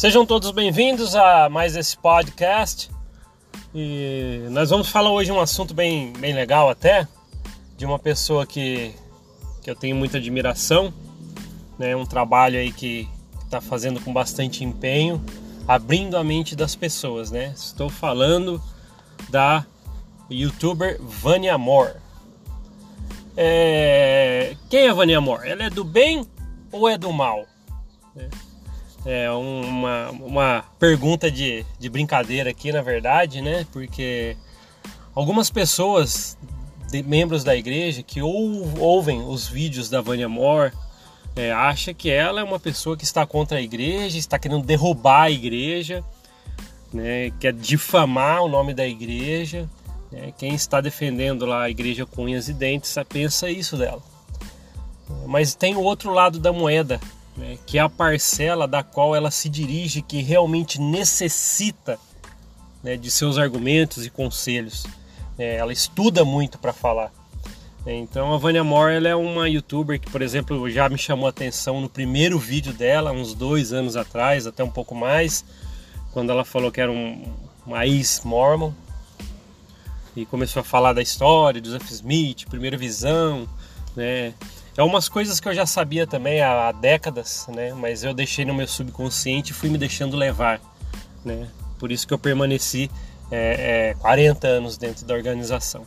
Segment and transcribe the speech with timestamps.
[0.00, 2.90] Sejam todos bem-vindos a mais esse podcast.
[3.74, 7.06] E nós vamos falar hoje um assunto bem, bem legal até,
[7.76, 8.94] de uma pessoa que,
[9.60, 10.90] que eu tenho muita admiração,
[11.78, 11.94] né?
[11.94, 13.06] um trabalho aí que
[13.44, 15.22] está fazendo com bastante empenho,
[15.68, 17.30] abrindo a mente das pessoas.
[17.30, 17.52] Né?
[17.54, 18.58] Estou falando
[19.28, 19.66] da
[20.30, 21.94] youtuber Vânia Amor.
[23.36, 24.56] É...
[24.70, 25.46] Quem é Vânia Amor?
[25.46, 26.26] Ela é do bem
[26.72, 27.44] ou é do mal?
[28.16, 28.49] É
[29.30, 33.66] uma, uma pergunta de, de brincadeira aqui, na verdade, né?
[33.72, 34.36] Porque
[35.14, 36.36] algumas pessoas,
[36.90, 40.72] de, membros da igreja, que ou, ouvem os vídeos da Vânia Amor,
[41.34, 45.22] é, acha que ela é uma pessoa que está contra a igreja, está querendo derrubar
[45.22, 46.04] a igreja,
[46.92, 47.30] né?
[47.40, 49.68] quer difamar o nome da igreja.
[50.10, 50.32] Né?
[50.36, 54.02] Quem está defendendo lá a igreja com unhas e dentes pensa isso dela.
[55.26, 57.00] Mas tem o outro lado da moeda,
[57.40, 57.58] né?
[57.66, 61.98] que é a parcela da qual ela se dirige, que realmente necessita
[62.82, 64.86] né, de seus argumentos e conselhos.
[65.38, 67.10] É, ela estuda muito para falar.
[67.86, 71.30] Então a Vânia Moore ela é uma youtuber que, por exemplo, já me chamou a
[71.30, 75.42] atenção no primeiro vídeo dela, uns dois anos atrás, até um pouco mais,
[76.12, 77.24] quando ela falou que era um,
[77.66, 78.70] uma ex-mormon
[80.14, 83.48] e começou a falar da história, do Joseph Smith, primeira visão,
[83.96, 84.34] né?
[84.80, 87.74] É umas coisas que eu já sabia também há décadas, né?
[87.74, 90.58] Mas eu deixei no meu subconsciente e fui me deixando levar,
[91.22, 91.48] né?
[91.78, 92.90] Por isso que eu permaneci
[93.30, 95.86] é, é, 40 anos dentro da organização.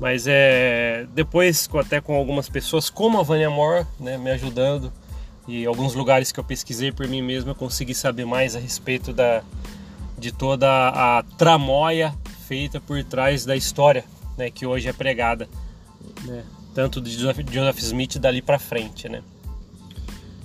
[0.00, 4.92] Mas é depois, até com algumas pessoas, como a Vânia Moore, né, me ajudando,
[5.46, 9.12] e alguns lugares que eu pesquisei por mim mesmo, eu consegui saber mais a respeito
[9.12, 9.44] da,
[10.18, 12.12] de toda a tramóia
[12.48, 14.04] feita por trás da história
[14.36, 15.48] né, que hoje é pregada,
[16.24, 16.42] né,
[16.76, 19.22] tanto de Joseph Smith dali para frente, né.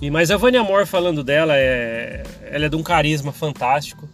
[0.00, 4.08] E mas a Vânia Moore falando dela é, ela é de um carisma fantástico,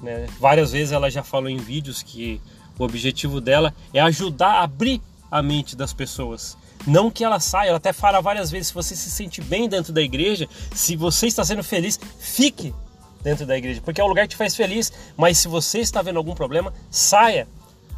[0.00, 0.28] né.
[0.38, 2.40] Várias vezes ela já falou em vídeos que
[2.78, 6.56] o objetivo dela é ajudar a abrir a mente das pessoas.
[6.86, 9.92] Não que ela saia, ela até fala várias vezes: se você se sente bem dentro
[9.92, 12.72] da igreja, se você está sendo feliz, fique
[13.20, 14.92] dentro da igreja, porque é o lugar que te faz feliz.
[15.16, 17.48] Mas se você está vendo algum problema, saia.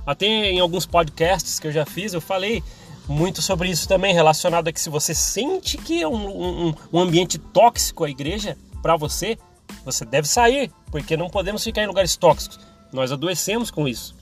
[0.06, 2.62] Até em alguns podcasts que eu já fiz, eu falei
[3.08, 7.00] muito sobre isso também, relacionado a que se você sente que é um, um, um
[7.00, 9.38] ambiente tóxico a igreja para você,
[9.84, 12.58] você deve sair, porque não podemos ficar em lugares tóxicos.
[12.92, 14.14] Nós adoecemos com isso.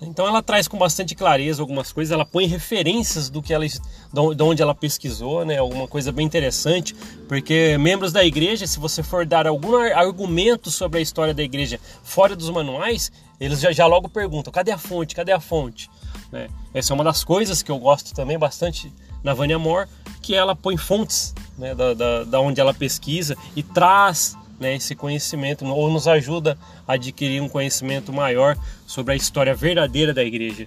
[0.00, 4.42] Então ela traz com bastante clareza algumas coisas, ela põe referências do que ela, de
[4.42, 5.58] onde ela pesquisou, né?
[5.58, 6.94] Alguma coisa bem interessante,
[7.28, 11.80] porque membros da igreja, se você for dar algum argumento sobre a história da igreja
[12.02, 15.14] fora dos manuais, eles já, já logo perguntam: cadê a fonte?
[15.14, 15.88] Cadê a fonte?
[16.34, 16.48] Né?
[16.74, 19.88] Essa é uma das coisas que eu gosto também bastante na Vânia Moore,
[20.20, 24.96] que ela põe fontes né, da, da, da onde ela pesquisa e traz né, esse
[24.96, 26.58] conhecimento ou nos ajuda
[26.88, 30.66] a adquirir um conhecimento maior sobre a história verdadeira da igreja.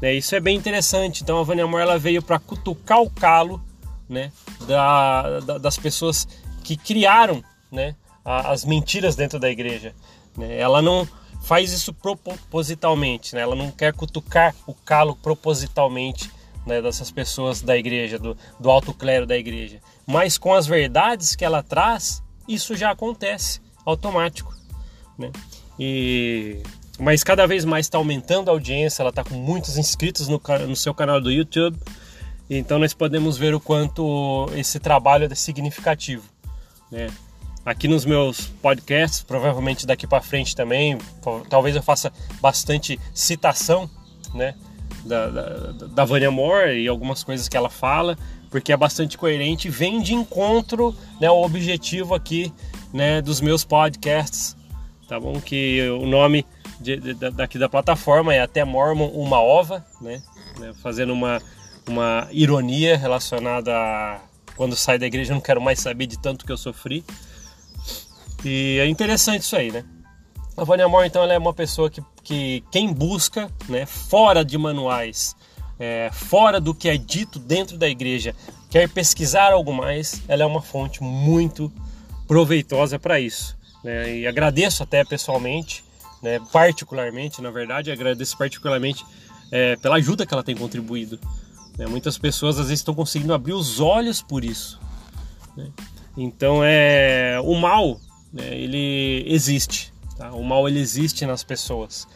[0.00, 1.24] Né, isso é bem interessante.
[1.24, 3.60] Então a Vânia Amor ela veio para cutucar o calo
[4.08, 4.30] né,
[4.64, 6.28] da, da, das pessoas
[6.62, 9.92] que criaram né, as mentiras dentro da igreja.
[10.38, 10.56] Né.
[10.56, 11.08] Ela não
[11.40, 16.30] faz isso propositalmente, né, ela não quer cutucar o calo propositalmente
[16.66, 19.80] né, dessas pessoas da igreja, do, do alto clero da igreja.
[20.06, 24.54] Mas com as verdades que ela traz, isso já acontece automático,
[25.18, 25.30] né?
[25.78, 26.62] E
[26.98, 30.76] mas cada vez mais está aumentando a audiência, ela está com muitos inscritos no, no
[30.76, 31.78] seu canal do YouTube,
[32.48, 36.24] então nós podemos ver o quanto esse trabalho é significativo,
[36.90, 37.08] né?
[37.64, 40.98] Aqui nos meus podcasts, provavelmente daqui para frente também,
[41.48, 43.88] talvez eu faça bastante citação,
[44.34, 44.54] né?
[45.04, 48.18] Da, da, da Vânia Moore e algumas coisas que ela fala,
[48.50, 52.52] porque é bastante coerente e vem de encontro né, ao objetivo aqui
[52.92, 54.56] né, dos meus podcasts,
[55.08, 55.40] tá bom?
[55.40, 56.44] Que o nome
[56.80, 60.22] de, de, daqui da plataforma é até Mormon uma ova, né?
[60.58, 60.72] né?
[60.82, 61.40] Fazendo uma,
[61.86, 64.20] uma ironia relacionada a
[64.56, 67.04] quando saio da igreja eu não quero mais saber de tanto que eu sofri.
[68.44, 69.84] E é interessante isso aí, né?
[70.56, 74.58] A Vânia Moore, então, ela é uma pessoa que, que quem busca, né, fora de
[74.58, 75.34] manuais,
[75.78, 78.34] é, fora do que é dito dentro da igreja,
[78.68, 81.72] quer pesquisar algo mais, ela é uma fonte muito
[82.28, 83.56] proveitosa para isso.
[83.82, 84.18] Né?
[84.18, 85.82] E agradeço até pessoalmente,
[86.22, 89.04] né, particularmente, na verdade, agradeço particularmente
[89.50, 91.18] é, pela ajuda que ela tem contribuído.
[91.78, 91.86] Né?
[91.86, 94.78] Muitas pessoas às vezes estão conseguindo abrir os olhos por isso.
[95.56, 95.70] Né?
[96.16, 97.98] Então é o mal,
[98.32, 99.92] né, ele existe.
[100.16, 100.32] Tá?
[100.32, 102.06] O mal ele existe nas pessoas.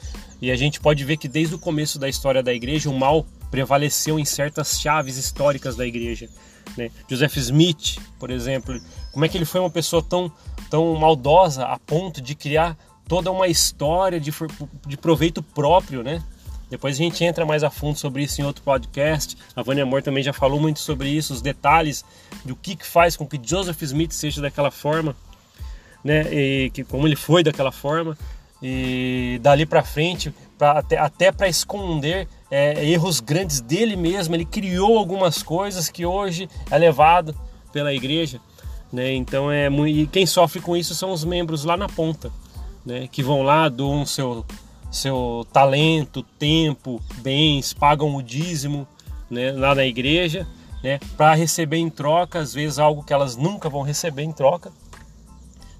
[0.40, 3.24] E a gente pode ver que desde o começo da história da igreja o mal
[3.50, 6.28] prevaleceu em certas chaves históricas da igreja.
[6.76, 6.90] Né?
[7.08, 8.80] Joseph Smith, por exemplo,
[9.12, 10.30] como é que ele foi uma pessoa tão,
[10.68, 12.76] tão maldosa a ponto de criar
[13.06, 14.32] toda uma história de,
[14.86, 16.22] de proveito próprio, né?
[16.70, 19.36] Depois a gente entra mais a fundo sobre isso em outro podcast.
[19.54, 22.04] A Vânia Amor também já falou muito sobre isso, os detalhes
[22.44, 25.14] do que, que faz com que Joseph Smith seja daquela forma,
[26.04, 26.22] né?
[26.32, 28.16] E que, como ele foi daquela forma.
[28.62, 34.44] E dali para frente, pra, até, até para esconder é, erros grandes dele mesmo, ele
[34.44, 37.34] criou algumas coisas que hoje é levado
[37.72, 38.40] pela igreja.
[38.92, 39.12] Né?
[39.14, 42.30] Então é e quem sofre com isso são os membros lá na ponta,
[42.86, 43.08] né?
[43.10, 44.46] que vão lá, doam seu,
[44.90, 48.86] seu talento, tempo, bens, pagam o dízimo
[49.30, 50.46] né, lá na igreja,
[50.82, 54.70] né, para receber em troca, às vezes algo que elas nunca vão receber em troca,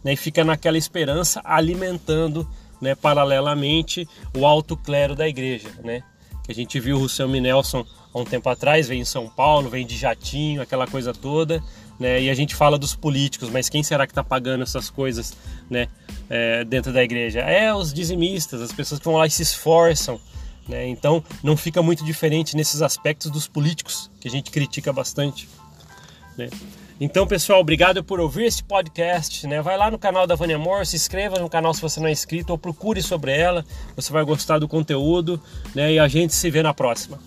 [0.04, 2.48] né, e fica naquela esperança alimentando
[2.80, 4.06] né, paralelamente
[4.36, 5.68] o alto clero da igreja.
[5.82, 6.02] Né,
[6.44, 9.70] que a gente viu o Russell Nelson há um tempo atrás, vem em São Paulo,
[9.70, 11.62] vem de jatinho, aquela coisa toda,
[11.98, 12.20] né?
[12.20, 15.34] E a gente fala dos políticos, mas quem será que está pagando essas coisas,
[15.70, 15.88] né?
[16.28, 17.40] É, dentro da igreja?
[17.40, 20.20] É os dizimistas, as pessoas que vão lá e se esforçam,
[20.68, 20.86] né?
[20.86, 25.48] Então não fica muito diferente nesses aspectos dos políticos que a gente critica bastante,
[26.36, 26.50] né?
[27.00, 29.46] Então, pessoal, obrigado por ouvir este podcast.
[29.48, 29.60] Né?
[29.60, 32.12] Vai lá no canal da Vânia Amor, se inscreva no canal se você não é
[32.12, 33.64] inscrito, ou procure sobre ela.
[33.96, 35.42] Você vai gostar do conteúdo.
[35.74, 35.94] Né?
[35.94, 37.18] E a gente se vê na próxima.